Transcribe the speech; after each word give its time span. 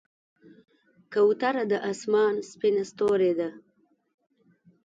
کوتره 1.13 1.63
د 1.71 1.73
آسمان 1.91 2.33
سپینه 2.51 2.83
ستورۍ 2.91 3.31
ده. 3.39 3.49